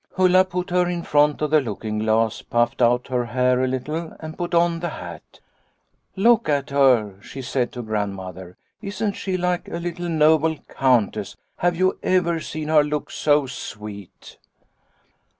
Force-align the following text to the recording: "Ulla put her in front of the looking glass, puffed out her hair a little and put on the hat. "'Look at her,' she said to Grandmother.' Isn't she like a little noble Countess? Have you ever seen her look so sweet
"Ulla 0.17 0.43
put 0.43 0.71
her 0.71 0.89
in 0.89 1.03
front 1.03 1.43
of 1.43 1.51
the 1.51 1.61
looking 1.61 1.99
glass, 1.99 2.41
puffed 2.41 2.81
out 2.81 3.05
her 3.09 3.23
hair 3.23 3.63
a 3.63 3.67
little 3.67 4.15
and 4.19 4.35
put 4.35 4.55
on 4.55 4.79
the 4.79 4.89
hat. 4.89 5.39
"'Look 6.15 6.49
at 6.49 6.71
her,' 6.71 7.21
she 7.21 7.43
said 7.43 7.71
to 7.73 7.83
Grandmother.' 7.83 8.57
Isn't 8.81 9.13
she 9.13 9.37
like 9.37 9.67
a 9.67 9.77
little 9.77 10.09
noble 10.09 10.57
Countess? 10.67 11.37
Have 11.57 11.75
you 11.75 11.99
ever 12.01 12.39
seen 12.39 12.67
her 12.69 12.83
look 12.83 13.11
so 13.11 13.45
sweet 13.45 14.39